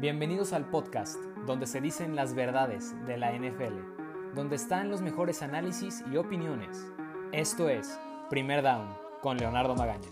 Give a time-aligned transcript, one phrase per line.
[0.00, 5.42] Bienvenidos al podcast donde se dicen las verdades de la NFL, donde están los mejores
[5.42, 6.86] análisis y opiniones.
[7.32, 8.00] Esto es
[8.30, 8.88] Primer Down
[9.20, 10.08] con Leonardo Magaña.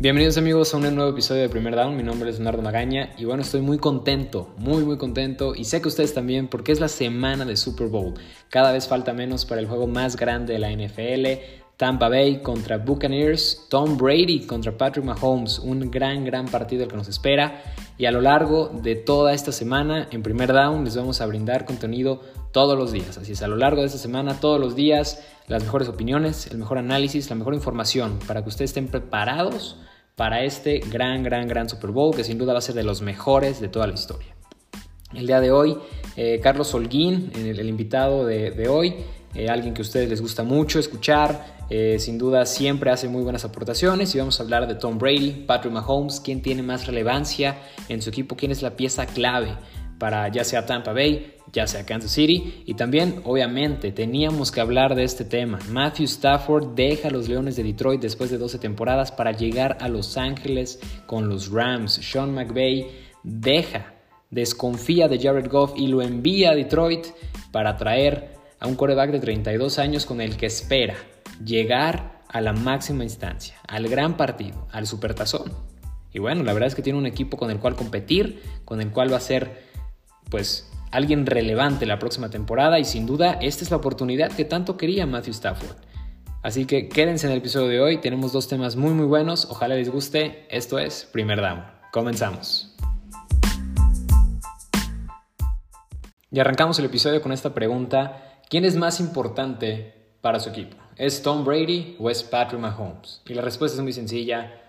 [0.00, 3.24] Bienvenidos amigos a un nuevo episodio de Primer Down, mi nombre es Leonardo Magaña y
[3.24, 6.86] bueno, estoy muy contento, muy muy contento y sé que ustedes también porque es la
[6.86, 8.14] semana de Super Bowl.
[8.48, 11.42] Cada vez falta menos para el juego más grande de la NFL,
[11.78, 16.96] Tampa Bay contra Buccaneers, Tom Brady contra Patrick Mahomes, un gran gran partido el que
[16.96, 17.62] nos espera
[17.96, 21.64] y a lo largo de toda esta semana en Primer Down les vamos a brindar
[21.64, 22.20] contenido
[22.50, 25.62] todos los días, así es, a lo largo de esta semana todos los días las
[25.62, 29.76] mejores opiniones, el mejor análisis, la mejor información para que ustedes estén preparados
[30.16, 33.02] para este gran, gran, gran Super Bowl que sin duda va a ser de los
[33.02, 34.34] mejores de toda la historia.
[35.14, 35.78] El día de hoy,
[36.16, 38.94] eh, Carlos Holguín, el, invitado de, hoy,
[39.34, 43.22] eh, alguien que a ustedes les gusta mucho escuchar, eh, sin duda siempre hace muy
[43.22, 47.58] buenas aportaciones y vamos a hablar de Tom Brady, Patrick Mahomes, quién tiene más relevancia
[47.88, 49.54] en su equipo, quién es la pieza clave
[49.98, 52.62] para ya sea Tampa Bay, ya sea Kansas City.
[52.66, 55.58] Y también, obviamente, teníamos que hablar de este tema.
[55.70, 59.88] Matthew Stafford deja a los Leones de Detroit después de 12 temporadas para llegar a
[59.88, 61.94] Los Ángeles con los Rams.
[61.94, 62.86] Sean McVay
[63.22, 63.94] deja,
[64.30, 67.06] desconfía de Jared Goff y lo envía a Detroit
[67.50, 70.94] para traer a un coreback de 32 años con el que espera
[71.44, 75.52] llegar a la máxima instancia, al gran partido, al supertazón.
[76.12, 78.90] Y bueno, la verdad es que tiene un equipo con el cual competir, con el
[78.90, 79.68] cual va a ser
[80.30, 84.76] pues alguien relevante la próxima temporada y sin duda esta es la oportunidad que tanto
[84.76, 85.76] quería Matthew Stafford.
[86.42, 89.74] Así que quédense en el episodio de hoy, tenemos dos temas muy muy buenos, ojalá
[89.74, 91.64] les guste, esto es Primer Down.
[91.92, 92.74] Comenzamos.
[96.30, 100.76] Y arrancamos el episodio con esta pregunta, ¿quién es más importante para su equipo?
[100.96, 103.22] ¿Es Tom Brady o es Patrick Mahomes?
[103.26, 104.60] Y la respuesta es muy sencilla,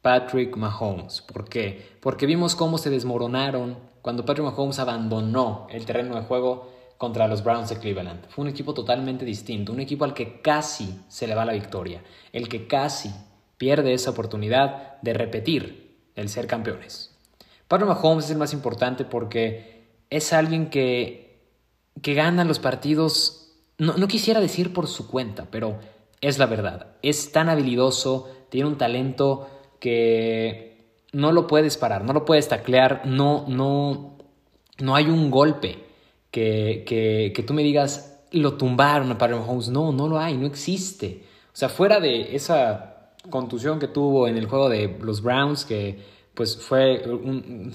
[0.00, 1.22] Patrick Mahomes.
[1.22, 1.96] ¿Por qué?
[2.00, 7.42] Porque vimos cómo se desmoronaron cuando Patrick Mahomes abandonó el terreno de juego contra los
[7.42, 8.26] Browns de Cleveland.
[8.28, 12.02] Fue un equipo totalmente distinto, un equipo al que casi se le va la victoria,
[12.32, 13.10] el que casi
[13.56, 17.14] pierde esa oportunidad de repetir el ser campeones.
[17.66, 21.23] Patrick Mahomes es el más importante porque es alguien que,
[22.02, 25.78] que gana los partidos, no, no quisiera decir por su cuenta, pero
[26.20, 26.88] es la verdad.
[27.02, 29.48] Es tan habilidoso, tiene un talento
[29.80, 30.74] que
[31.12, 34.18] no lo puedes parar, no lo puedes taclear, no, no,
[34.78, 35.84] no hay un golpe
[36.30, 36.82] que,
[37.34, 39.68] que, tú me digas, lo tumbaron a Patrick Mahomes.
[39.68, 41.22] No, no lo hay, no existe.
[41.52, 45.98] O sea, fuera de esa contusión que tuvo en el juego de los Browns, que
[46.34, 47.00] pues fue,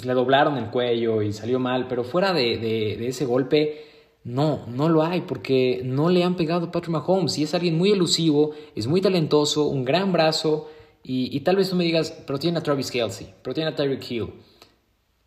[0.04, 3.86] le doblaron el cuello y salió mal, pero fuera de, de, ese golpe,
[4.30, 7.38] no, no lo hay, porque no le han pegado Patrick Mahomes.
[7.40, 10.70] Y es alguien muy elusivo, es muy talentoso, un gran brazo,
[11.02, 14.12] y, tal vez tú me digas, pero tiene a Travis Kelsey, pero tiene a Tyreek
[14.12, 14.34] Hill.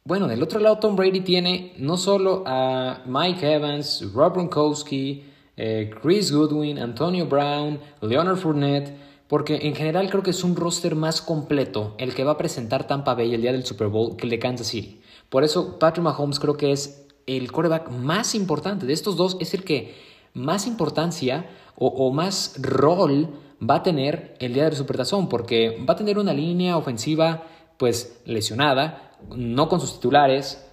[0.05, 5.25] Bueno, del otro lado Tom Brady tiene no solo a Mike Evans, Rob Gronkowski,
[5.57, 8.97] eh, Chris Goodwin, Antonio Brown, Leonard Fournette,
[9.27, 12.87] porque en general creo que es un roster más completo el que va a presentar
[12.87, 15.01] Tampa Bay el día del Super Bowl que el de Kansas City.
[15.29, 18.87] Por eso Patrick Mahomes creo que es el quarterback más importante.
[18.87, 19.95] De estos dos es el que
[20.35, 21.47] más importancia
[21.77, 23.29] o, más rol
[23.61, 27.45] va a tener el día del Supertazón, porque va a tener una línea ofensiva
[27.77, 30.65] pues lesionada, no con sus titulares,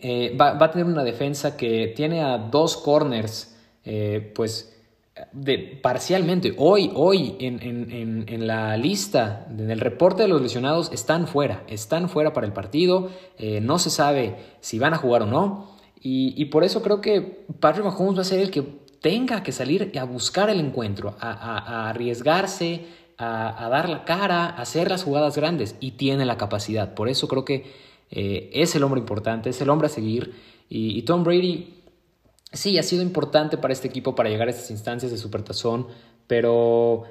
[0.00, 4.74] eh, va, a tener una defensa que tiene a dos corners, eh, pues
[5.80, 12.08] parcialmente, hoy, hoy en, la lista, en el reporte de los lesionados, están fuera, están
[12.08, 15.73] fuera para el partido, eh, no se sabe si van a jugar o no,
[16.06, 18.62] y, por eso creo que Patrick Mahomes va a ser el que
[19.00, 22.84] tenga que salir a buscar el encuentro, a, arriesgarse,
[23.16, 26.92] a, dar la cara, a hacer las jugadas grandes y tiene la capacidad.
[26.92, 27.72] Por eso creo que
[28.10, 30.34] eh, es el hombre importante, es el hombre a seguir.
[30.68, 31.72] Y, Tom Brady,
[32.52, 35.86] sí, ha sido importante para este equipo para llegar a estas instancias de supertazón,
[36.26, 37.04] pero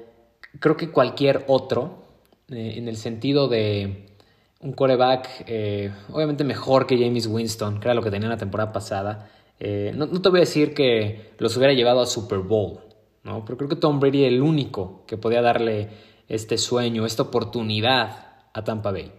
[0.60, 2.04] creo que cualquier otro,
[2.48, 4.13] eh, en el sentido de
[4.64, 8.72] un coreback, eh, obviamente mejor que James Winston, que era lo que tenía la temporada
[8.72, 9.28] pasada,
[9.60, 12.80] eh, no, te voy a decir que los hubiera llevado a Super Bowl,
[13.22, 13.44] ¿no?
[13.44, 15.90] pero creo que Tom Brady era el único que podía darle
[16.28, 19.12] este sueño, esta oportunidad a Tampa Bay.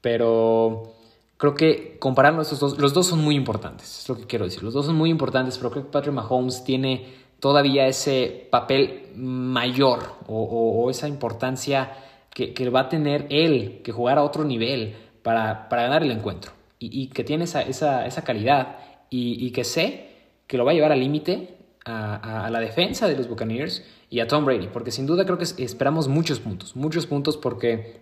[0.00, 0.92] Pero
[1.36, 4.62] creo que comparando estos dos, los dos son muy importantes, es lo que quiero decir.
[4.64, 7.06] Los dos son muy importantes, pero creo que Patrick Mahomes tiene
[7.38, 11.92] todavía ese papel mayor o, esa importancia
[12.30, 16.52] que, va a tener él, que jugar a otro nivel para, para ganar el encuentro.
[16.78, 18.78] y, que tiene esa, esa, esa calidad
[19.10, 20.08] y, que sé
[20.46, 24.20] que lo va a llevar al límite a, a, la defensa de los Buccaneers y
[24.20, 28.00] a Tom Brady, porque sin duda creo que esperamos muchos puntos, muchos puntos porque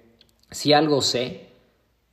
[0.51, 1.49] si algo sé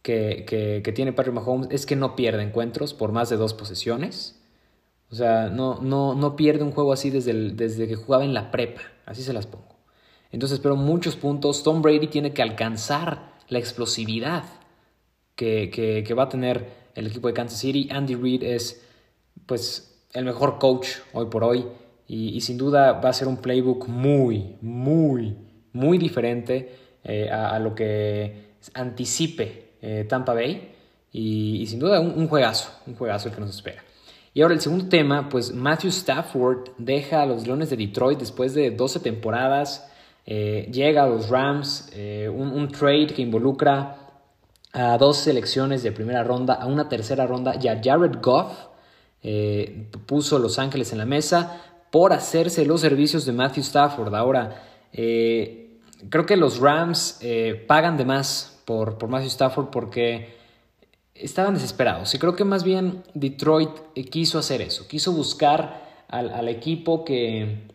[0.01, 3.53] que, que, que, tiene Patrick Mahomes es que no pierde encuentros por más de dos
[3.53, 4.39] posesiones.
[5.09, 8.51] O sea, no, no, no pierde un juego así desde, desde que jugaba en la
[8.51, 9.74] prepa, así se las pongo.
[10.35, 11.63] Entonces espero muchos puntos.
[11.63, 14.43] Tom Brady tiene que alcanzar la explosividad
[15.33, 17.87] que, va a tener el equipo de Kansas City.
[17.89, 18.85] Andy Reid es
[19.45, 21.65] pues el mejor coach hoy por hoy
[22.09, 25.37] y, sin duda va a ser un playbook muy, muy,
[25.71, 30.69] muy diferente eh, a, lo que anticipe eh, Tampa Bay
[31.13, 33.81] y, sin duda un, un, juegazo, un juegazo el que nos espera.
[34.33, 38.53] Y ahora el segundo tema, pues Matthew Stafford deja a los Leones de Detroit después
[38.53, 39.93] de 12 temporadas
[40.25, 43.97] eh, llega a los Rams, eh, un, trade que involucra
[44.73, 48.51] a dos selecciones de primera ronda, a una tercera ronda y a Jared Goff.
[49.21, 51.61] Eh, puso Los Ángeles en la mesa
[51.91, 54.13] por hacerse los servicios de Matthew Stafford.
[54.13, 57.19] Ahora, creo que los Rams
[57.67, 60.35] pagan de más por, por Matthew Stafford porque
[61.13, 62.13] estaban desesperados.
[62.13, 63.71] Y creo que más bien Detroit
[64.11, 67.74] quiso hacer eso, quiso buscar al equipo que,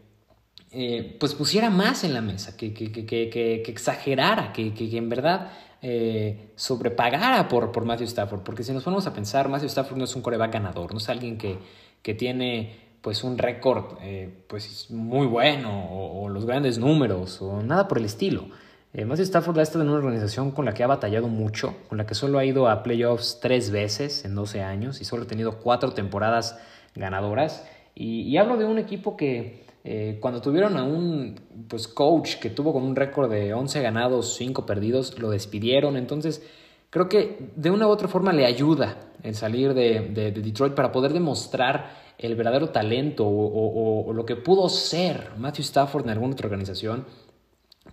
[0.73, 5.51] eh, pues pusiera más en la mesa, que, que, que, que exagerara, que, en verdad
[5.83, 8.43] eh, sobrepagara por, por Matthew Stafford.
[8.43, 11.09] Porque si nos ponemos a pensar, Matthew Stafford no es un coreback ganador, no es
[11.09, 11.59] alguien que,
[12.03, 17.89] que tiene pues un récord eh, pues muy bueno o, los grandes números o nada
[17.89, 18.47] por el estilo.
[18.93, 22.07] Matthew Stafford ha estado en una organización con la que ha batallado mucho, con la
[22.07, 25.59] que solo ha ido a playoffs tres veces en 12 años y solo ha tenido
[25.59, 26.61] cuatro temporadas
[26.97, 27.65] ganadoras.
[27.95, 32.51] Y, y hablo de un equipo que eh, cuando tuvieron a un pues, coach que
[32.51, 35.97] tuvo con un récord de 11 ganados, 5 perdidos, lo despidieron.
[35.97, 36.43] Entonces,
[36.91, 41.13] creo que de una u otra forma le ayuda el salir de, Detroit para poder
[41.13, 47.07] demostrar el verdadero talento o, lo que pudo ser Matthew Stafford en alguna otra organización.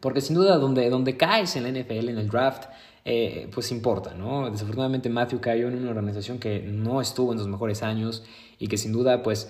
[0.02, 2.66] Porque sin duda donde, donde caes en la NFL, en el draft,
[3.06, 4.52] eh, pues importa, ¿no?
[4.52, 8.26] Desafortunadamente Matthew cayó en una organización que no estuvo en sus mejores años
[8.60, 9.50] y que sin duda pues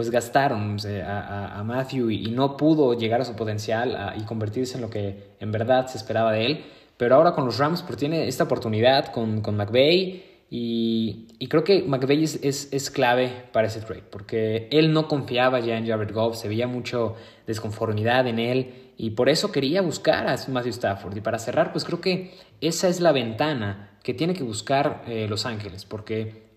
[0.00, 4.88] pues gastaron a, Matthew y, no pudo llegar a su potencial y convertirse en lo
[4.88, 6.64] que en verdad se esperaba de él.
[6.96, 11.82] Pero ahora con los Rams pues tiene esta oportunidad con, con McVay y, creo que
[11.82, 16.38] McVay es, es, clave para ese trade porque él no confiaba ya en Jared Goff,
[16.38, 17.16] se veía mucho
[17.46, 21.14] desconformidad en él y por eso quería buscar a Matthew Stafford.
[21.14, 22.32] Y para cerrar pues creo que
[22.62, 26.48] esa es la ventana que tiene que buscar eh, Los Ángeles porque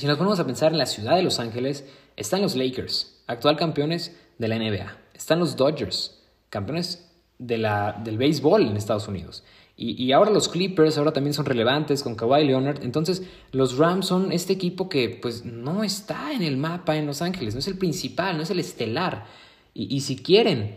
[0.00, 1.84] si nos ponemos a pensar en la ciudad de Los Ángeles,
[2.16, 4.96] están los Lakers, actual campeones de la NBA.
[5.12, 7.06] Están los Dodgers, campeones
[7.38, 9.44] de la, del béisbol en Estados Unidos.
[9.76, 12.82] Y, ahora los Clippers ahora también son relevantes con Kawhi Leonard.
[12.82, 17.22] Entonces, los Rams son este equipo que pues no está en el mapa en Los
[17.22, 19.24] Ángeles, no es el principal, no es el estelar.
[19.72, 20.76] Y, y si quieren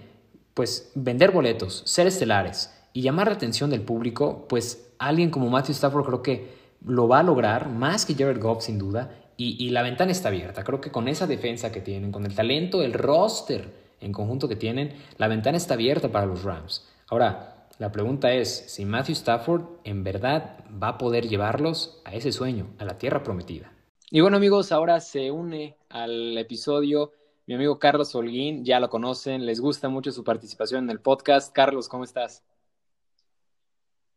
[0.53, 5.73] pues vender boletos, ser estelares y llamar la atención del público, pues alguien como Matthew
[5.73, 9.81] Stafford creo que lo va a lograr, más que Jared Goff sin duda, y, la
[9.81, 10.63] ventana está abierta.
[10.63, 13.67] Creo que con esa defensa que tienen, con el talento, el roster
[13.99, 16.87] en conjunto que tienen, la ventana está abierta para los Rams.
[17.09, 22.31] Ahora, la pregunta es si Matthew Stafford en verdad va a poder llevarlos a ese
[22.31, 23.73] sueño, a la tierra prometida.
[24.09, 27.11] Y bueno amigos, ahora se une al episodio
[27.45, 31.53] mi amigo Carlos Holguín, ya lo conocen, les gusta mucho su participación en el podcast.
[31.53, 32.41] Carlos, ¿cómo estás?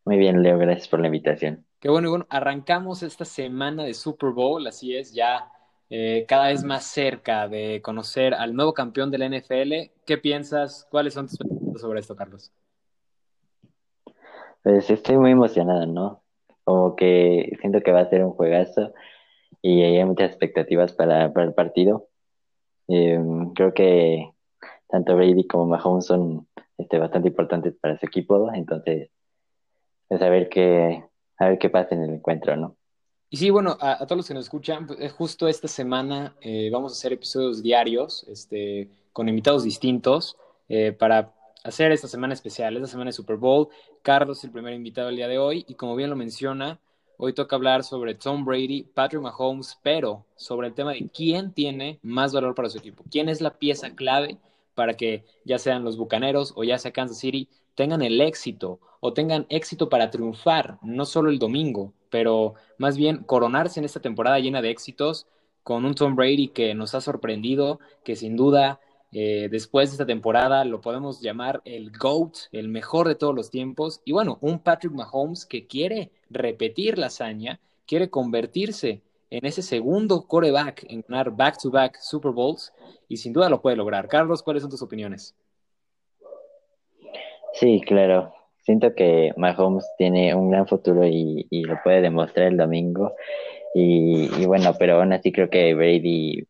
[0.05, 1.65] Muy bien, Leo, gracias por la invitación.
[1.89, 5.53] Bueno, y bueno, arrancamos esta semana de Super Bowl, así es, ya
[5.89, 9.93] eh, cada vez más cerca de conocer al nuevo campeón de la NFL.
[10.05, 10.87] ¿Qué piensas?
[10.91, 12.53] ¿Cuáles son tus pensamientos sobre esto, Carlos?
[14.63, 16.23] Pues estoy muy emocionado, ¿no?
[16.65, 18.93] Como que siento que va a ser un juegazo
[19.63, 22.09] y hay muchas expectativas para, el partido.
[22.89, 24.33] Em, creo que
[24.89, 29.11] tanto Brady como Mahomes son este, bastante importantes para su equipo, entonces,
[30.09, 31.05] es a ver qué,
[31.39, 32.77] a ver qué pasa en el encuentro, ¿no?
[33.29, 36.93] Y sí, bueno, a, todos los que nos escuchan, pues, justo esta semana eh, vamos
[36.93, 40.37] a hacer episodios diarios este, con invitados distintos
[40.69, 41.33] eh, para
[41.65, 43.69] hacer esta semana especial, esta semana de Super Bowl.
[44.03, 46.79] Carlos es el primer invitado el día de hoy y como bien lo menciona,
[47.17, 51.99] hoy toca hablar sobre Tom Brady, Patrick Mahomes, pero sobre el tema de quién tiene
[52.03, 54.39] más valor para su equipo, quién es la pieza clave
[54.75, 59.13] para que ya sean los Bucaneros o ya sea Kansas City tengan el éxito o
[59.13, 64.41] tengan éxito para triunfar, no solo el domingo, pero más bien coronarse en esta temporada
[64.41, 65.29] llena de éxitos
[65.63, 68.81] con un Tom Brady que nos ha sorprendido, que sin duda
[69.13, 73.51] eh, después de esta temporada lo podemos llamar el GOAT, el mejor de todos los
[73.51, 79.63] tiempos, y bueno, un Patrick Mahomes que quiere repetir la hazaña quiere convertirse en ese
[79.63, 82.73] segundo coreback en ganar back-to-back Super Bowls
[83.09, 84.09] y sin duda lo puede lograr.
[84.09, 85.35] Carlos, ¿cuáles son tus opiniones?
[87.57, 88.33] Sí, claro.
[88.63, 93.15] Siento que Mahomes tiene un gran futuro y, lo puede demostrar el domingo.
[93.75, 96.47] Y, y, bueno, pero aún así creo que Brady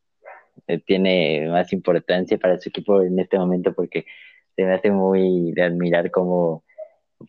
[0.69, 4.07] eh, tiene más importancia para su equipo en este momento porque
[4.57, 6.65] se me hace muy de admirar cómo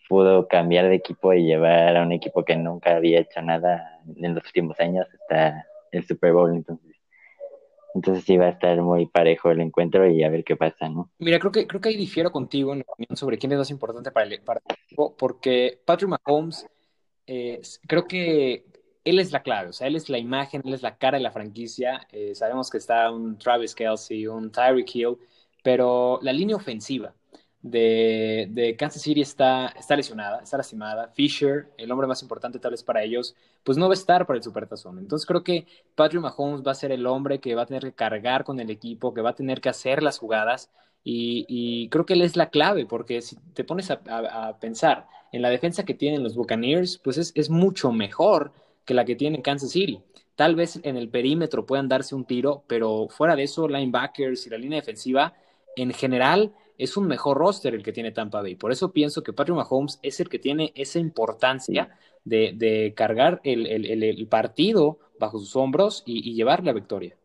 [0.10, 4.36] pudo cambiar de equipo y llevar a un equipo que nunca había hecho nada en
[4.36, 6.56] los últimos años hasta el Super Bowl.
[6.56, 6.87] Entonces,
[7.94, 11.10] entonces sí va a estar muy parejo el encuentro y a ver qué pasa, ¿no?
[11.20, 14.12] Mira, creo que, creo que ahí difiero contigo en opinión sobre quién es más importante
[14.12, 16.68] para el, para equipo, porque Patrick Mahomes,
[17.26, 18.66] eh, creo que
[19.04, 21.24] él es la clave, o sea, él es la imagen, él es la cara de
[21.24, 22.08] la franquicia.
[22.12, 25.18] Eh, sabemos que está un Travis Kelsey, un Tyreek Hill,
[25.64, 27.14] pero la línea ofensiva
[27.72, 31.10] de, Kansas City está, está lesionada, está lastimada.
[31.14, 34.38] Fisher, el hombre más importante tal vez para ellos, pues no va a estar para
[34.38, 35.00] el Supertazón.
[35.00, 37.94] Entonces creo que Patrick Mahomes va a ser el hombre que va a tener que
[37.94, 40.70] cargar con el equipo, que va a tener que hacer las jugadas.
[41.04, 45.50] Y, creo que él es la clave, porque si te pones a, pensar en la
[45.50, 48.52] defensa que tienen los Buccaneers, pues es, es mucho mejor
[48.84, 50.02] que la que tiene Kansas City.
[50.36, 54.50] Tal vez en el perímetro puedan darse un tiro, pero fuera de eso, linebackers y
[54.50, 55.34] la línea defensiva,
[55.76, 58.56] en general, es un mejor roster el que tiene Tampa Bay.
[58.56, 64.28] Por eso pienso que Patrick Mahomes es el que tiene esa importancia de, cargar el,
[64.30, 67.16] partido bajo sus hombros y, llevar la victoria.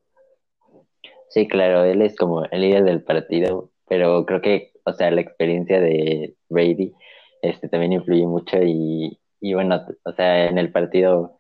[1.28, 5.23] Sí, claro, él es como el líder del partido, pero creo que, o sea, la
[5.23, 6.92] experiencia de Brady
[7.40, 11.38] este, también influye mucho y, y bueno, o sea, en el partido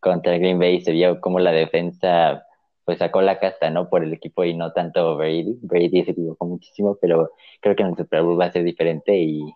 [0.00, 2.46] contra Green Bay se vio como la defensa
[2.84, 3.88] pues sacó la casta, ¿no?
[3.88, 5.58] Por el equipo y no tanto Brady.
[5.62, 9.16] Brady se equivocó muchísimo, pero creo que en el Super Bowl va a ser diferente
[9.16, 9.52] y,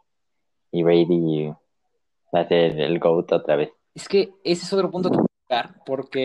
[0.70, 1.52] y Brady
[2.34, 3.70] va a ser el GOAT otra vez.
[3.94, 6.24] Es que ese es otro punto que tocar, porque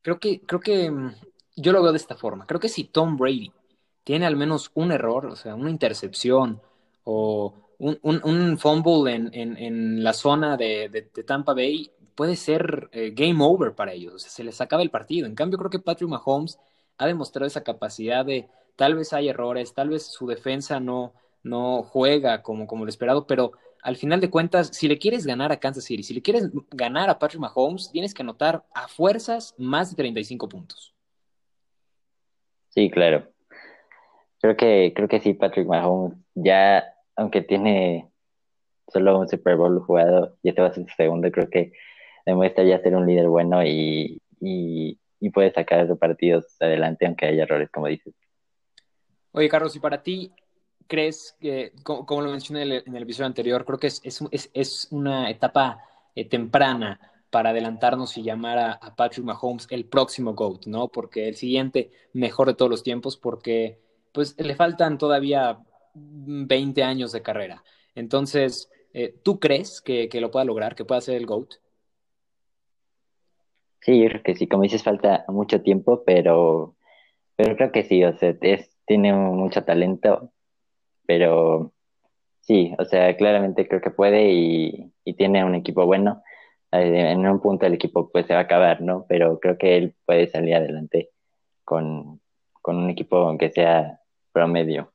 [0.00, 1.14] creo que, creo que mm,
[1.56, 2.46] yo lo veo de esta forma.
[2.46, 3.52] Creo que si Tom Brady
[4.04, 6.60] tiene al menos un error, o sea, una intercepción
[7.04, 12.36] o un, un, fumble en, en, en, la zona de, de, de Tampa Bay, puede
[12.36, 15.26] ser eh, game over para ellos, o sea, se les acaba el partido.
[15.26, 16.58] En cambio, creo que Patrick Mahomes
[16.98, 21.82] ha demostrado esa capacidad de, tal vez hay errores, tal vez su defensa no, no
[21.82, 23.52] juega como, como lo esperado, pero
[23.82, 27.10] al final de cuentas, si le quieres ganar a Kansas City, si le quieres ganar
[27.10, 30.94] a Patrick Mahomes, tienes que anotar a fuerzas más de 35 puntos.
[32.68, 33.28] Sí, claro.
[34.40, 38.08] Creo que, creo que sí, Patrick Mahomes ya, aunque tiene
[38.88, 41.72] solo un Super Bowl jugado y este va a segundo, creo que
[42.24, 44.18] demuestra ya ser un líder bueno y,
[45.32, 48.12] puede sacar los partidos adelante aunque haya errores, como dices.
[49.30, 50.32] Oye, Carlos, y para ti,
[50.86, 55.80] ¿crees que, como, lo mencioné en el, episodio anterior, creo que es, es, una etapa
[56.14, 57.00] eh, temprana
[57.30, 60.88] para adelantarnos y llamar a, Patrick Mahomes el próximo GOAT, ¿no?
[60.88, 63.80] Porque el siguiente mejor de todos los tiempos, porque
[64.12, 65.60] pues le faltan todavía
[65.94, 67.64] 20 años de carrera.
[67.94, 71.54] Entonces, eh, ¿tú crees que, que, lo pueda lograr, que pueda ser el GOAT?
[73.82, 76.76] Sí, yo creo que sí, como dices, falta mucho tiempo, pero,
[77.36, 80.32] pero creo que sí, o sea, es, tiene mucho talento,
[81.06, 81.72] pero
[82.40, 86.22] sí, o sea, claramente creo que puede y, tiene un equipo bueno.
[86.70, 89.04] Eh, en un punto el equipo pues se va a acabar, ¿no?
[89.08, 91.10] Pero creo que él puede salir adelante
[91.64, 92.20] con,
[92.64, 94.00] un equipo aunque sea
[94.32, 94.92] promedio.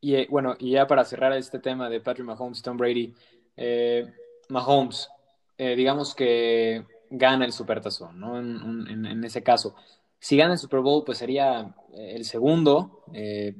[0.00, 3.12] Y eh, bueno, y ya para cerrar este tema de Patrick Mahomes y Tom Brady,
[3.56, 4.06] eh,
[4.48, 5.10] Mahomes,
[5.58, 6.84] digamos que
[7.16, 8.38] gana el Supertazón, ¿no?
[8.38, 9.74] En, ese caso.
[10.18, 13.54] Si gana el Super Bowl, pues sería eh, el segundo, eh,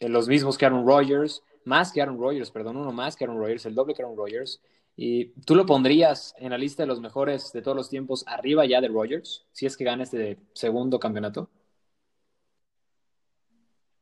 [0.00, 3.66] los mismos que Aaron Rodgers, más que Aaron Rodgers, perdón, uno más que Aaron Rodgers,
[3.66, 4.60] el doble que Aaron Rodgers.
[4.96, 8.66] ¿Y tú lo pondrías en la lista de los mejores de todos los tiempos arriba
[8.66, 11.48] ya de Rodgers, si es que gana este segundo campeonato?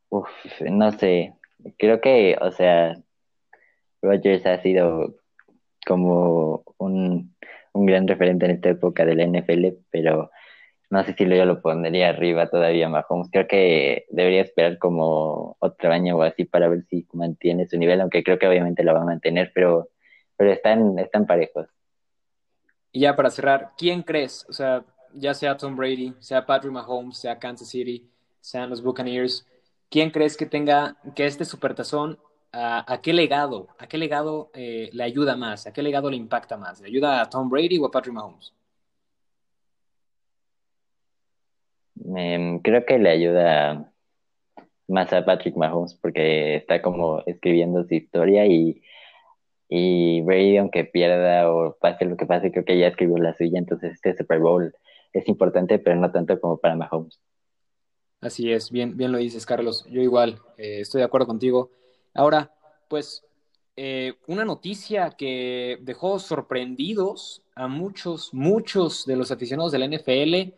[0.09, 0.29] Uf,
[0.61, 1.35] no sé.
[1.77, 2.97] Creo que, o sea,
[4.01, 5.15] Rodgers ha sido
[5.85, 7.35] como un
[7.73, 10.29] un gran referente en esta época de la NFL, pero
[10.89, 13.29] no sé si yo lo pondría arriba todavía Mahomes.
[13.31, 18.01] Creo que debería esperar como otro año o así para ver si mantiene su nivel,
[18.01, 19.89] aunque creo que obviamente lo va a mantener, pero,
[20.35, 21.67] pero están, están parejos.
[22.91, 24.47] Y ya para cerrar, ¿quién crees?
[24.49, 24.83] O sea,
[25.13, 28.09] ya sea Tom Brady, sea Patrick Mahomes, sea Kansas City,
[28.41, 29.45] sean los Buccaneers,
[29.91, 32.17] ¿quién crees que tenga que este supertazón
[32.51, 36.57] a, qué legado, a qué legado eh, le ayuda más, a qué legado le impacta
[36.57, 38.53] más, ¿le ayuda a Tom Brady o a Patrick Mahomes?
[42.63, 43.91] Creo que le ayuda
[44.87, 48.81] más a Patrick Mahomes porque está como escribiendo su historia y
[49.69, 53.59] y Brady, aunque pierda o pase lo que pase, creo que ya escribió la suya,
[53.59, 54.73] entonces este Super Bowl
[55.13, 57.21] es importante, pero no tanto como para Mahomes.
[58.19, 59.85] Así es, bien, bien lo dices, Carlos.
[59.89, 61.69] Yo igual eh, estoy de acuerdo contigo.
[62.13, 62.53] Ahora,
[62.87, 63.23] pues,
[63.75, 70.53] eh, una noticia que dejó sorprendidos a muchos, muchos de los aficionados de la NFL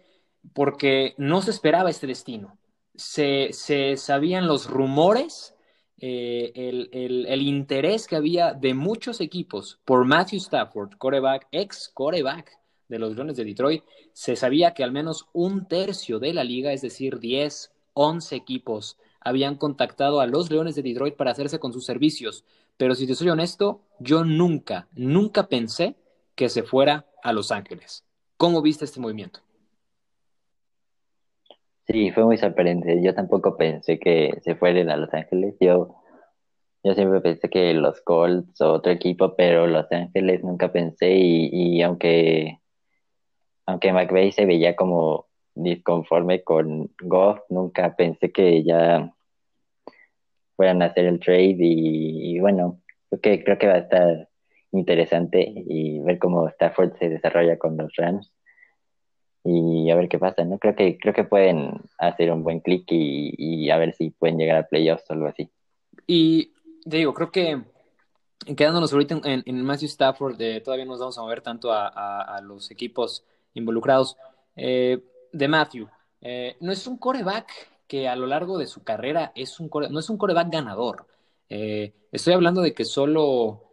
[0.54, 2.58] porque no se esperaba este destino.
[2.96, 5.56] Se, se sabían los rumores,
[6.00, 11.90] eh, el, el, el, interés que había de muchos equipos por Matthew Stafford, coreback, ex
[11.94, 16.44] coreback de los Leones de Detroit, se sabía que al menos un tercio de la
[16.44, 21.60] liga, es decir, 10, 11 equipos, habían contactado a los Leones de Detroit para hacerse
[21.60, 22.44] con sus servicios.
[22.78, 25.96] Pero si te soy honesto, yo nunca, nunca pensé
[26.36, 28.04] que se fuera a Los Ángeles.
[28.38, 29.40] ¿Cómo viste este movimiento?
[31.88, 33.02] Sí, fue muy sorprendente.
[33.04, 35.56] Yo tampoco pensé que se fueran a Los Ángeles.
[35.60, 35.96] Yo,
[36.84, 41.12] yo siempre pensé que los Colts o otro equipo, pero Los Ángeles nunca pensé.
[41.12, 42.62] Y, y aunque
[43.66, 49.14] aunque McVeigh se veía como disconforme con Goff, nunca pensé que ya
[50.56, 54.30] fueran a hacer el trade y, bueno, creo que, creo que va a estar
[54.72, 58.32] interesante y ver cómo Stafford se desarrolla con los Rams
[59.44, 60.60] y a ver qué pasa, ¿no?
[60.60, 64.58] Creo que, creo que pueden hacer un buen clic y, a ver si pueden llegar
[64.58, 65.50] a playoffs o algo así.
[66.06, 66.54] Y
[66.88, 67.62] te digo, creo que
[68.56, 71.88] quedándonos ahorita en, en Matthew Stafford, eh, todavía nos vamos a mover tanto a,
[72.22, 74.16] a los equipos involucrados.
[74.56, 75.00] Eh,
[75.32, 75.88] de Matthew,
[76.22, 77.50] eh, no es un coreback
[77.88, 81.06] que a lo largo de su carrera es un no es un coreback ganador.
[81.50, 83.68] Eh, estoy hablando de que solo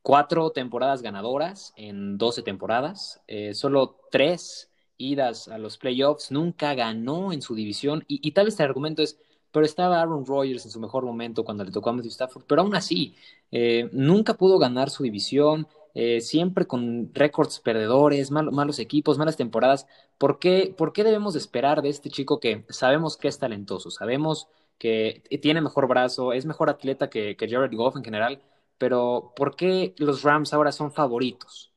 [0.00, 3.20] cuatro temporadas ganadoras en 12 temporadas,
[3.52, 8.02] solo tres idas a los playoffs, nunca ganó en su división.
[8.08, 9.18] Y, tal este argumento es,
[9.52, 12.62] pero estaba Aaron Rodgers en su mejor momento cuando le tocó a Matthew Stafford, pero
[12.62, 13.14] aún así,
[13.92, 15.66] nunca pudo ganar su división,
[15.98, 19.86] eh, siempre con récords perdedores, malos equipos, malas temporadas.
[20.18, 24.46] ¿Por qué, ¿Por qué debemos esperar de este chico que sabemos que es talentoso, sabemos
[24.78, 28.42] que tiene mejor brazo, es mejor atleta que, que Jared Goff en general,
[28.76, 31.72] pero ¿por qué los Rams ahora son favoritos?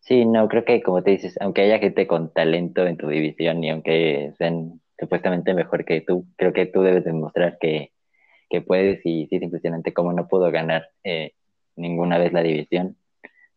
[0.00, 3.64] Sí, no, creo que como te dices, aunque haya gente con talento en tu división
[3.64, 7.92] y aunque sean supuestamente mejor que tú, creo que tú debes demostrar que,
[8.50, 11.34] que puedes y sí es impresionante cómo no pudo ganar eh,
[11.76, 12.96] ninguna vez la división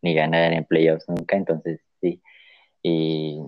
[0.02, 2.22] ni ganar en playoffs nunca, entonces sí.
[2.84, 3.42] Y,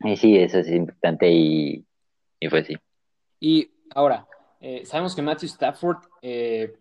[0.00, 1.84] y sí, eso es importante y,
[2.38, 2.76] y pues sí.
[3.40, 4.26] Y ahora,
[4.60, 6.72] eh, sabemos que Matthew Stafford, eh,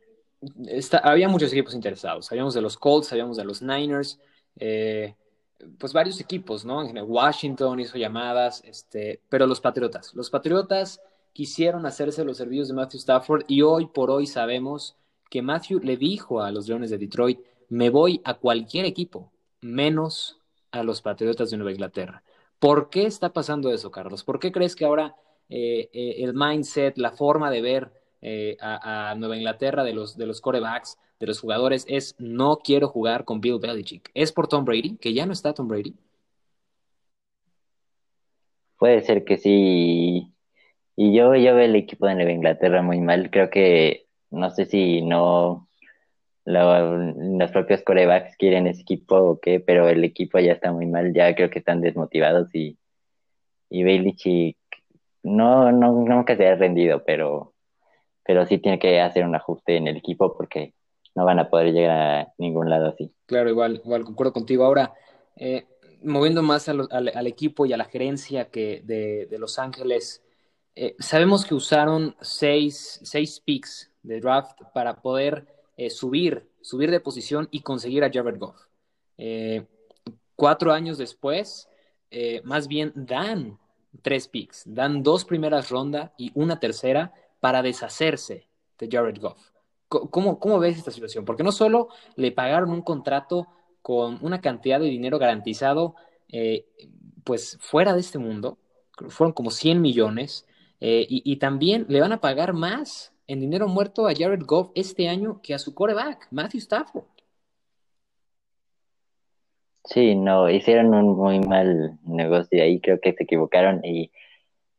[1.01, 4.19] había muchos equipos interesados, sabíamos de los Colts, sabíamos de los Niners,
[5.77, 6.83] pues varios equipos, ¿no?
[6.83, 10.99] Washington hizo llamadas, este, pero los Patriotas, los Patriotas
[11.33, 14.95] quisieron hacerse los servicios de Matthew Stafford y hoy por hoy sabemos
[15.29, 17.39] que Matthew le dijo a los Leones de Detroit,
[17.69, 20.39] me voy a cualquier equipo, menos
[20.71, 22.23] a los Patriotas de Nueva Inglaterra.
[22.59, 24.23] ¿Por qué está pasando eso, Carlos?
[24.23, 25.15] ¿Por qué crees que ahora
[25.49, 27.91] eh, eh, el mindset, la forma de ver
[28.21, 32.87] eh, a, Nueva Inglaterra de los, de los corebacks, de los jugadores, es no quiero
[32.87, 34.11] jugar con Bill Belichick?
[34.13, 35.95] ¿Es por Tom Brady, que ya no está Tom Brady?
[38.77, 40.30] Puede ser que sí,
[40.95, 43.29] y yo, yo veo el equipo de Nueva Inglaterra muy mal.
[43.31, 45.67] Creo que no sé si no
[46.45, 51.13] los propios corebacks quieren ese equipo o qué, pero el equipo ya está muy mal.
[51.13, 52.77] Ya creo que están desmotivados y,
[53.69, 54.57] y Belichick
[55.23, 57.53] no, no, nunca se ha rendido, pero,
[58.23, 60.73] pero sí tiene que hacer un ajuste en el equipo porque
[61.15, 63.13] no van a poder llegar a ningún lado así.
[63.27, 64.65] Claro, igual, igual concuerdo contigo.
[64.65, 64.93] Ahora,
[65.35, 65.65] eh,
[66.03, 70.23] moviendo más al, al, equipo y a la gerencia que de, de Los Ángeles
[70.75, 77.01] eh, sabemos que usaron seis, seis picks de draft para poder eh, subir, subir de
[77.01, 78.55] posición y conseguir a Jared Goff.
[79.17, 79.65] Eh,
[80.35, 81.67] cuatro años después,
[82.43, 83.57] más bien dan
[84.01, 89.51] tres picks, dan dos primeras rondas y una tercera para deshacerse de Jared Goff.
[89.87, 91.25] ¿Cómo, ¿Cómo ves esta situación?
[91.25, 93.47] Porque no solo le pagaron un contrato
[93.81, 95.95] con una cantidad de dinero garantizado,
[97.23, 98.57] pues fuera de este mundo,
[99.09, 100.45] fueron como 100 millones,
[100.83, 105.07] eh, y, también le van a pagar más en dinero muerto a Jared Goff este
[105.07, 107.03] año que a su coreback, Matthew Stafford.
[109.85, 114.11] Sí, no, hicieron un muy mal negocio ahí, creo que se equivocaron y,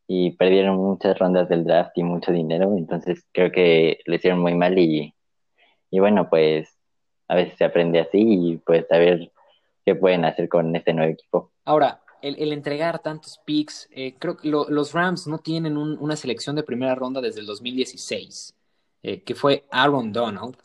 [0.09, 4.55] y perdieron muchas rondas del draft y mucho dinero, entonces creo que lo hicieron muy
[4.55, 5.15] mal y,
[5.91, 6.77] y bueno, pues
[7.29, 9.31] a veces se aprende así y pues a ver
[9.85, 11.53] qué pueden hacer con este nuevo equipo.
[11.65, 16.63] Ahora, el, entregar tantos picks, eh, creo que los Rams no tienen una selección de
[16.63, 18.55] primera ronda desde el 2016.
[19.05, 20.57] eh, que fue Aaron Donald.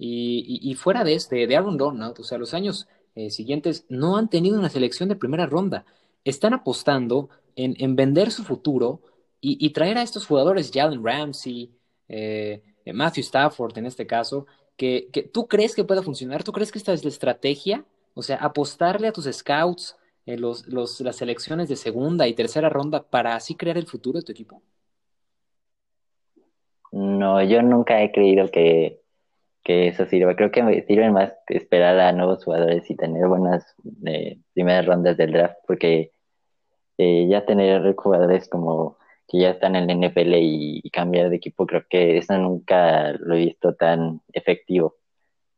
[0.00, 4.28] Y, fuera de este, de Aaron Donald, o sea, los años eh, siguientes no han
[4.28, 5.86] tenido una selección de primera ronda.
[6.22, 9.02] Están apostando en, vender su futuro
[9.40, 11.72] y, traer a estos jugadores, Jalen Ramsey,
[12.86, 16.92] Matthew Stafford en este caso, que, tú crees que pueda funcionar, tú crees que esta
[16.92, 19.96] es la estrategia, o sea, apostarle a tus scouts
[20.36, 24.32] los, las selecciones de segunda y tercera ronda para así crear el futuro de tu
[24.32, 24.62] equipo.
[26.92, 29.00] No, yo nunca he creído que,
[29.64, 30.34] eso sirva.
[30.34, 33.74] Creo que sirve más esperar a nuevos jugadores y tener buenas
[34.06, 36.12] eh, primeras rondas del draft, porque
[36.98, 41.66] eh, ya tener jugadores como que ya están en el NFL y, cambiar de equipo,
[41.66, 44.96] creo que eso nunca lo he visto tan efectivo.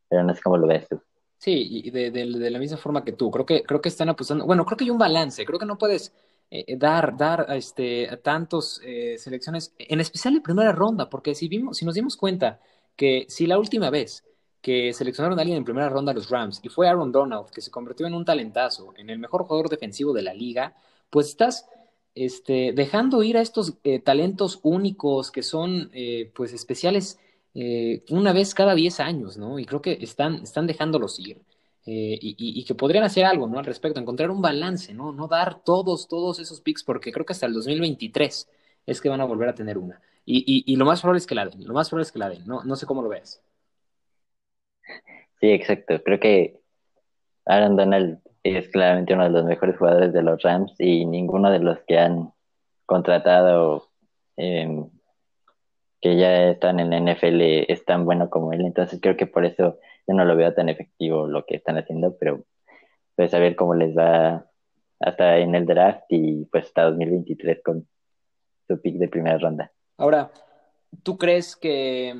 [0.08, 1.00] Pero no sé cómo lo ves tú.
[1.40, 3.30] Sí, y de, de, la misma forma que tú.
[3.30, 4.44] Creo que, creo que están apostando.
[4.44, 5.46] Bueno, creo que hay un balance.
[5.46, 6.12] Creo que no puedes
[6.50, 11.48] eh, dar, dar este, a tantos eh, selecciones, en especial en primera ronda, porque si,
[11.48, 12.60] vimos, si nos dimos cuenta
[12.94, 14.22] que si la última vez
[14.60, 17.70] que seleccionaron a alguien en primera ronda los Rams y fue Aaron Donald, que se
[17.70, 20.74] convirtió en un talentazo, en el mejor jugador defensivo de la liga,
[21.08, 21.66] pues estás
[22.14, 25.90] este, dejando ir a estos eh, talentos únicos que son
[26.34, 27.18] pues especiales
[27.54, 29.58] una vez cada 10 años, ¿no?
[29.58, 31.42] Y creo que están, están dejándolos ir.
[31.86, 33.58] Eh, y, que podrían hacer algo, ¿no?
[33.58, 35.12] Al respecto, encontrar un balance, ¿no?
[35.12, 38.48] No dar todos, todos esos picks, porque creo que hasta el 2023
[38.86, 40.00] es que van a volver a tener una.
[40.24, 42.46] Y, lo más probable es que la den, lo más probable es que la den,
[42.46, 43.42] no, no sé cómo lo veas.
[45.40, 46.00] Sí, exacto.
[46.04, 46.60] Creo que
[47.46, 51.58] Aaron Donald es claramente uno de los mejores jugadores de los Rams y ninguno de
[51.58, 52.32] los que han
[52.86, 53.88] contratado
[54.36, 54.88] em,
[56.00, 58.62] que ya están en la NFL es tan bueno como él.
[58.62, 62.16] Entonces creo que por eso yo no lo veo tan efectivo lo que están haciendo,
[62.18, 62.44] pero
[63.16, 64.46] pues a ver cómo les va
[64.98, 67.86] hasta en el draft y pues hasta 2023 con
[68.66, 69.72] su pick de primera ronda.
[69.96, 70.30] Ahora,
[71.02, 72.14] ¿tú crees que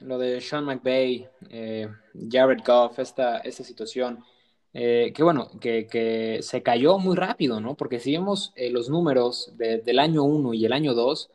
[0.00, 1.88] lo de Sean McVay, eh,
[2.30, 4.24] Jared Goff, esta, esta situación,
[4.72, 7.74] eh, que bueno, que, se cayó muy rápido, ¿no?
[7.76, 11.30] Porque si vemos eh, los números del año 1 y el año 2,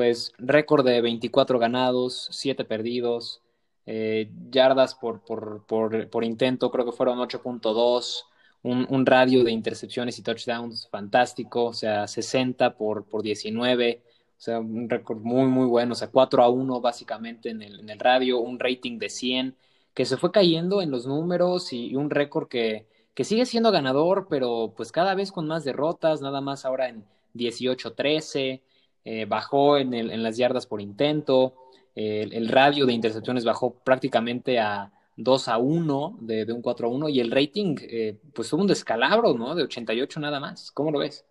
[0.00, 3.42] pues récord de 24 ganados, 7 perdidos,
[3.84, 8.24] eh, yardas por, por, por, intento, creo que fueron 8.2,
[8.62, 14.40] un, un, radio de intercepciones y touchdowns fantástico, o sea, 60 por, por 19, o
[14.40, 17.90] sea, un récord muy, muy bueno, o sea, 4 a 1 básicamente en el, en
[17.90, 19.54] el radio, un rating de 100,
[19.92, 24.28] que se fue cayendo en los números y, un récord que, que sigue siendo ganador,
[24.30, 28.62] pero pues cada vez con más derrotas, nada más ahora en 18-13,
[29.04, 31.54] eh, bajó en, el, en las yardas por intento,
[31.94, 37.08] el, radio de intercepciones bajó prácticamente a 2 a 1 de, un 4 a 1
[37.10, 39.54] y el rating eh, pues tuvo un descalabro, ¿no?
[39.54, 40.70] De 88 nada más.
[40.72, 41.26] ¿Cómo lo ves?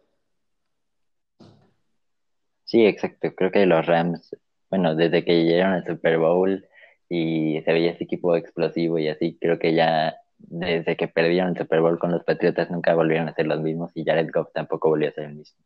[2.65, 3.33] Sí, exacto.
[3.35, 4.35] Creo que los Rams,
[4.69, 6.67] bueno, desde que llegaron al Super Bowl
[7.09, 11.57] y se veía ese equipo explosivo y así, creo que ya desde que perdieron el
[11.57, 14.89] Super Bowl con los Patriotas nunca volvieron a ser los mismos y Jared Goff tampoco
[14.89, 15.59] volvió a ser el mismo.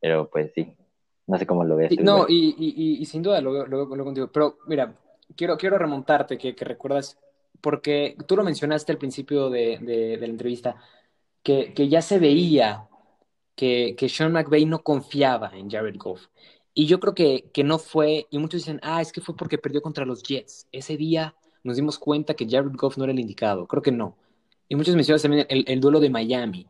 [0.00, 0.74] Pero pues sí,
[1.26, 1.98] no sé cómo lo ves.
[2.00, 4.30] no, y, sin duda lo, lo, contigo.
[4.32, 4.94] Pero mira,
[5.36, 7.18] quiero, quiero remontarte, que, recuerdas,
[7.60, 9.78] porque tú lo mencionaste al principio de,
[10.18, 10.76] la entrevista,
[11.42, 12.88] que, ya se veía
[13.54, 16.26] que, que Sean McVay no confiaba en Jared Goff.
[16.74, 19.58] Y yo creo que, que no fue, y muchos dicen, ah, es que fue porque
[19.58, 20.66] perdió contra los Jets.
[20.72, 23.66] Ese día nos dimos cuenta que Jared Goff no era el indicado.
[23.68, 24.16] Creo que no.
[24.68, 26.66] Y muchos mencionan también el, el duelo de Miami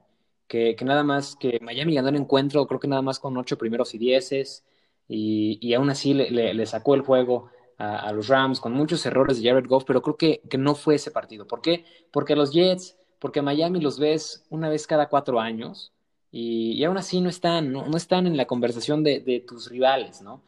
[0.77, 3.93] que, nada más, que Miami ganó el encuentro, creo que nada más con ocho primeros
[3.95, 4.65] y dieces,
[5.09, 9.49] y, y aún así le, sacó el juego a, los Rams con muchos errores de
[9.49, 11.49] Jared Goff, pero creo que, que no fue ese partido.
[11.49, 11.85] ¿Por qué?
[12.13, 15.93] Porque los Jets, porque Miami los ves una vez cada cuatro años,
[16.31, 20.23] y, y aún así no están, no, están en la conversación de, de, tus rivales,
[20.23, 20.41] ¿no?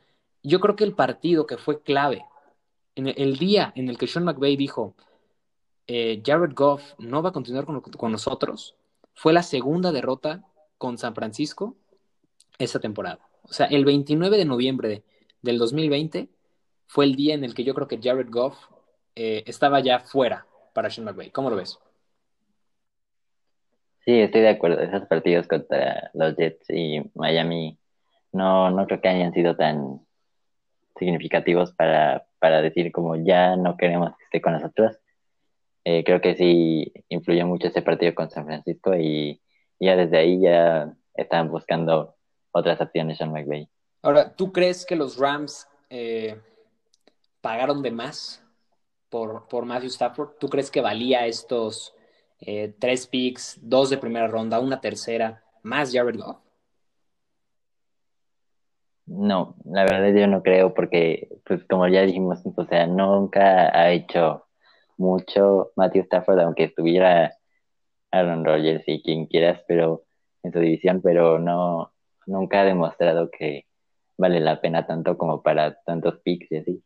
[0.45, 2.25] Yo creo que el partido que fue clave,
[2.95, 4.95] en el, día en el que Sean McVay dijo,
[5.89, 8.76] eh, Jared Goff no va a continuar con, con nosotros,
[9.17, 10.45] fue la segunda derrota
[10.79, 11.75] con San Francisco
[12.59, 13.19] esa temporada.
[13.43, 15.03] O sea, el 29 de noviembre
[15.43, 16.29] del 2020
[16.87, 18.57] fue el día en el que yo creo que Jared Goff
[19.15, 21.31] eh, estaba ya fuera para Sean McVay.
[21.31, 21.79] ¿Cómo lo ves?
[24.05, 24.81] Sí, estoy de acuerdo.
[24.81, 27.79] Esos partidos contra los Jets y Miami
[28.33, 30.01] no, no creo que hayan sido tan
[30.99, 34.99] significativos para, para decir como ya no queremos que esté con nosotros.
[35.89, 39.41] Eh, creo que sí influyó mucho ese partido con San Francisco y
[39.79, 42.17] ya desde ahí ya estaban buscando
[42.51, 43.69] otras opciones Sean McVay.
[44.03, 46.41] Ahora, ¿tú crees que los Rams eh,
[47.41, 48.43] pagaron de más
[49.09, 50.31] por, por Matthew Stafford?
[50.41, 51.95] ¿Tú crees que valía estos
[52.41, 56.39] eh, tres picks, dos de primera ronda, una tercera, más Jared Goff?
[59.07, 63.93] No, la verdad yo no creo porque, pues como ya dijimos, o sea, nunca ha
[63.93, 64.46] hecho
[64.97, 67.35] mucho Matthew Stafford, aunque estuviera
[68.11, 70.05] Aaron Rodgers y quien quieras, pero
[70.43, 71.93] en su división, pero no,
[72.27, 73.67] nunca ha demostrado que
[74.17, 76.85] vale la pena tanto como para tantos picks y así.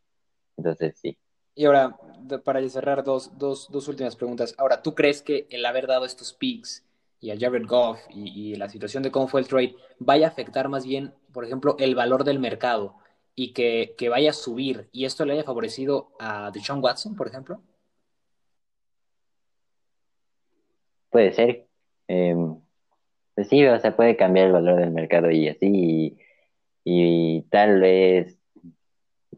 [0.57, 1.19] Entonces sí.
[1.55, 1.97] Y ahora,
[2.45, 4.55] para cerrar, dos, dos, dos últimas preguntas.
[4.57, 6.87] Ahora, ¿tú crees que el haber dado estos picks
[7.21, 10.69] y a Jared Goff y, la situación de cómo fue el trade vaya a afectar
[10.69, 12.97] más bien, por ejemplo, el valor del mercado
[13.35, 17.29] y que, que vaya a subir y esto le haya favorecido a Deshaun Watson, por
[17.29, 17.61] ejemplo?
[21.11, 21.67] Puede ser.
[22.09, 22.37] Eh,
[23.35, 26.19] pues sí, o sea, puede cambiar el valor del mercado y así, y,
[26.85, 28.39] y tal vez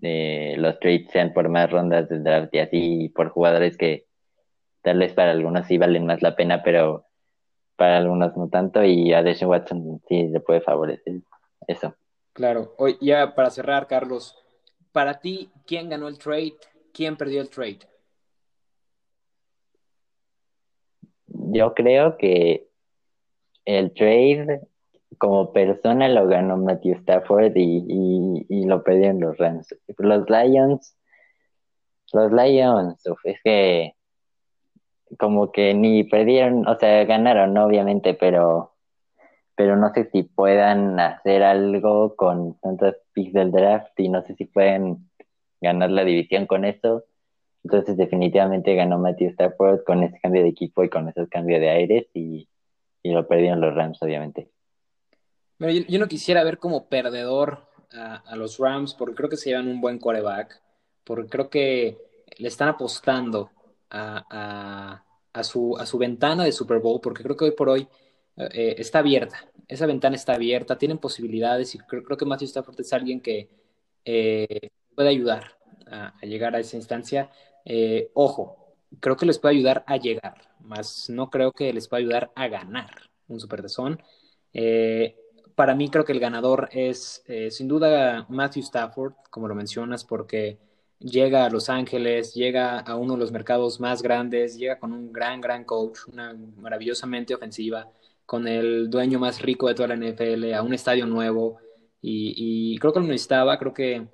[0.01, 4.07] eh, los trades sean por más rondas de draft y así, por jugadores que
[4.83, 7.05] tal vez para algunos sí valen más la pena, pero
[7.77, 11.21] para algunos no tanto, y a Deshaun Watson sí le puede favorecer
[11.67, 11.95] eso.
[12.33, 14.37] Claro, hoy ya para cerrar, Carlos,
[14.91, 16.55] para ti, ¿quién ganó el trade?
[16.93, 17.81] ¿Quién perdió el trade?
[21.50, 22.68] Yo creo que
[23.64, 24.61] el trade
[25.18, 29.74] como persona lo ganó Matthew Stafford y, y, lo perdieron los Rams.
[29.98, 30.96] Los Lions,
[32.12, 33.94] los Lions, es que
[35.18, 38.74] como que ni perdieron, o sea, ganaron, obviamente, pero,
[39.55, 44.35] pero no sé si puedan hacer algo con tantos picks del draft y no sé
[44.35, 45.11] si pueden
[45.61, 47.05] ganar la división con eso.
[47.64, 51.70] Entonces, definitivamente ganó Matthew Stafford con ese cambio de equipo y con ese cambio de
[51.70, 52.48] aires y,
[53.03, 54.51] y lo perdieron los Rams, obviamente.
[55.59, 57.61] Yo, yo no quisiera ver como perdedor
[57.92, 60.61] a, a, los Rams porque creo que se llevan un buen quarterback,
[61.05, 61.98] porque creo que
[62.38, 63.51] le están apostando
[63.90, 67.68] a, a, a, su, a su ventana de Super Bowl, porque creo que hoy por
[67.68, 67.87] hoy
[68.37, 69.46] eh, está abierta.
[69.68, 73.48] Esa ventana está abierta, tienen posibilidades y creo, creo que Matthew Stafford es alguien que
[74.05, 77.31] eh, puede ayudar a, llegar a esa instancia.
[77.64, 82.01] Eh, ojo, creo que les puede ayudar a llegar, más no creo que les pueda
[82.01, 82.90] ayudar a ganar
[83.29, 84.01] un Super Tazón.
[84.53, 85.16] Eh,
[85.55, 90.05] para mí creo que el ganador es eh, sin duda Matthew Stafford, como lo mencionas,
[90.05, 90.59] porque
[90.98, 95.12] llega a Los Ángeles, llega a uno de los mercados más grandes, llega con un
[95.12, 97.90] gran, gran coach, una maravillosamente ofensiva,
[98.27, 101.59] con el dueño más rico de toda la NFL, a un estadio nuevo,
[102.01, 104.07] y, y creo que lo necesitaba, creo que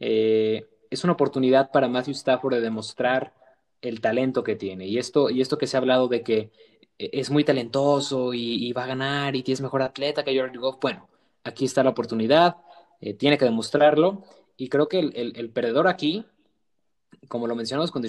[0.00, 3.34] eh, es una oportunidad para Matthew Stafford de demostrar
[3.82, 6.50] el talento que tiene, y esto, y esto que se ha hablado de que
[6.98, 10.78] es muy talentoso y, va a ganar y es mejor atleta que Jared Goff.
[10.80, 11.08] Bueno,
[11.44, 12.56] aquí está la oportunidad,
[13.00, 14.24] eh, tiene que demostrarlo
[14.56, 16.24] y creo que el, el, perdedor aquí,
[17.28, 18.02] como lo mencionamos con,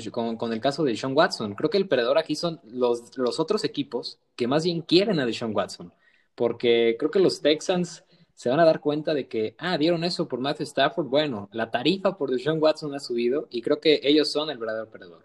[0.54, 4.20] el caso de Sean Watson, creo que el perdedor aquí son los, los otros equipos
[4.36, 5.94] que más bien quieren a Deshaun Watson,
[6.36, 8.06] porque creo que los Texans
[8.38, 11.72] se van a dar cuenta de que, ah, dieron eso por Matthew Stafford, bueno, la
[11.72, 15.24] tarifa por Deshaun Watson ha subido y creo que ellos son el verdadero perdedor.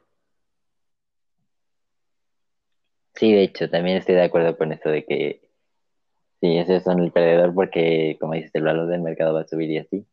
[3.14, 5.42] Sí, de hecho, también estoy de acuerdo con esto de que
[6.40, 9.70] sí, esos son el perdedor porque, como dices, el valor del mercado va a subir
[9.70, 10.06] y así.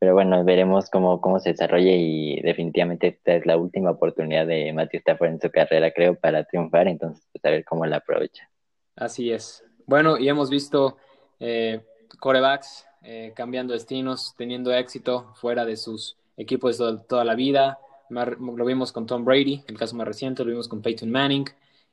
[0.00, 4.72] Pero bueno, veremos cómo, cómo se desarrolla y definitivamente esta es la última oportunidad de
[4.72, 8.50] Matthew Stafford en su carrera, creo, para triunfar, entonces pues a ver cómo la aprovecha.
[8.96, 9.64] Así es.
[9.86, 10.96] Bueno, y hemos visto
[11.38, 11.84] eh,
[12.18, 17.78] corebacks eh, cambiando destinos, teniendo éxito fuera de sus equipos de toda la vida.
[18.10, 21.46] Lo vimos con Tom Brady, el caso más reciente, lo vimos con Peyton Manning.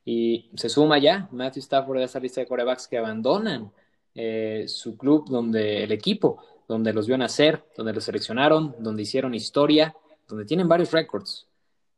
[0.04, 3.72] Y se suma ya Matthew Stafford a esa lista de corebacks que abandonan
[4.16, 9.34] eh, su club, donde el equipo, donde los vio nacer, donde los seleccionaron, donde hicieron
[9.34, 9.96] historia,
[10.28, 11.46] donde tienen varios récords.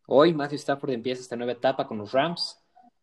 [0.06, 2.60] Hoy Matthew Stafford empieza esta nueva etapa con los Rams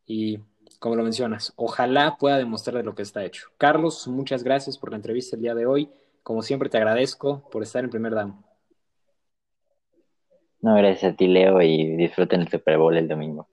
[0.07, 0.39] y,
[0.79, 3.49] como lo mencionas, ojalá pueda demostrar de lo que está hecho.
[3.59, 5.91] Carlos, muchas gracias por la entrevista el día de hoy.
[6.23, 8.43] Como siempre, te agradezco por estar en primer damo.
[10.63, 13.45] No, gracias a ti, Leo, y disfruten el Super Bowl el domingo.